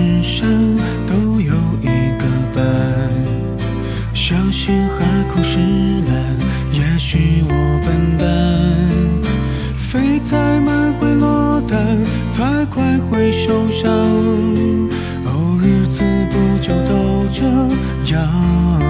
[0.00, 0.48] 世上
[1.06, 1.86] 都有一
[2.18, 2.24] 个
[2.54, 2.62] 伴，
[4.14, 5.58] 相信海枯石
[6.08, 6.14] 烂，
[6.72, 8.24] 也许我笨蛋，
[9.76, 11.98] 飞太慢会落单，
[12.32, 13.90] 太快会受伤，
[15.24, 17.44] 哦，日子不就都这
[18.14, 18.89] 样？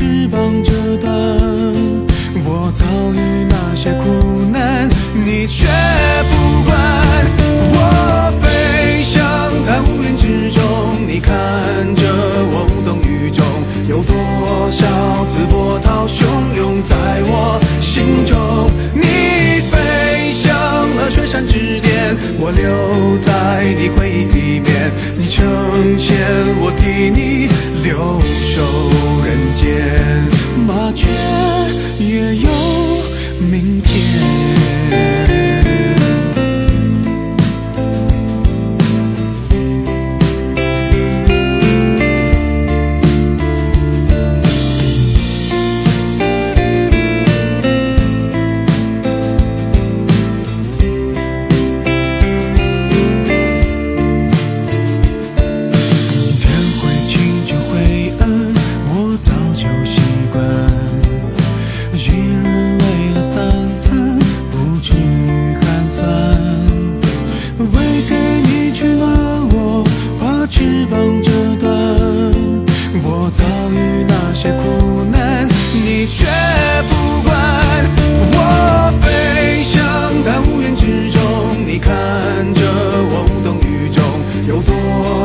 [0.00, 1.12] 翅膀折断。
[2.42, 5.66] 我遭遇那些苦难，你却
[6.30, 6.72] 不管。
[7.74, 9.20] 我飞翔
[9.62, 11.36] 在乌云之中，你看
[11.96, 12.02] 着
[12.50, 13.44] 我无动于衷。
[13.86, 14.16] 有多
[14.72, 14.86] 少
[15.26, 16.24] 次波涛汹
[16.56, 18.70] 涌在我心中？
[18.94, 20.56] 你飞向
[20.96, 24.90] 了雪山之巅，我留在你回忆里面。
[25.18, 25.44] 你成
[25.98, 26.16] 仙，
[26.56, 27.29] 我替你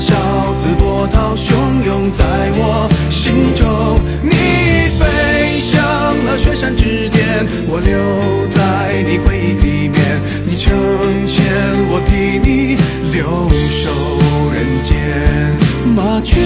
[0.00, 1.52] 多少次波涛汹
[1.84, 2.24] 涌在
[2.54, 4.00] 我心中？
[4.22, 4.30] 你
[4.98, 5.78] 飞向
[6.24, 10.18] 了雪山之巅，我留在你回忆里面。
[10.46, 10.72] 你成
[11.28, 11.44] 仙，
[11.90, 12.78] 我替你
[13.12, 13.90] 留守
[14.54, 14.88] 人间。
[15.94, 16.40] 麻雀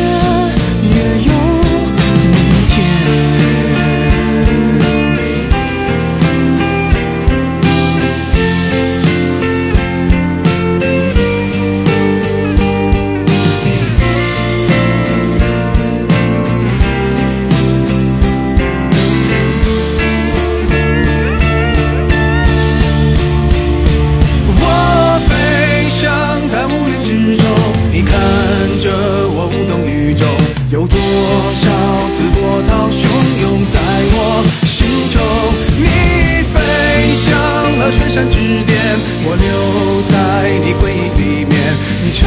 [30.75, 31.71] 有多少
[32.11, 33.07] 次波涛汹
[33.43, 33.79] 涌在
[34.11, 35.23] 我心中？
[35.79, 35.87] 你
[36.51, 36.57] 飞
[37.23, 37.31] 向
[37.79, 38.37] 了雪山之
[38.67, 39.47] 巅，我留
[40.11, 41.55] 在你回忆里面。
[42.03, 42.27] 你成